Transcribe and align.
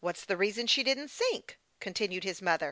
What's 0.01 0.25
the 0.25 0.35
reason 0.35 0.65
she 0.65 0.81
didn't 0.83 1.09
sink?" 1.11 1.59
continued 1.79 2.23
his 2.23 2.41
mother. 2.41 2.57